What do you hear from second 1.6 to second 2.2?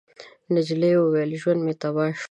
مې تباه شو.